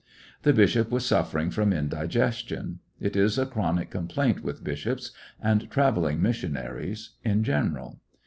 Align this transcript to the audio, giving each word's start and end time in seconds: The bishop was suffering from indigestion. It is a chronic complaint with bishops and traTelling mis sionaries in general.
The 0.41 0.51
bishop 0.51 0.89
was 0.89 1.05
suffering 1.05 1.51
from 1.51 1.71
indigestion. 1.71 2.79
It 2.99 3.15
is 3.15 3.37
a 3.37 3.45
chronic 3.45 3.91
complaint 3.91 4.41
with 4.43 4.63
bishops 4.63 5.11
and 5.39 5.69
traTelling 5.69 6.19
mis 6.21 6.37
sionaries 6.41 7.09
in 7.23 7.43
general. 7.43 7.99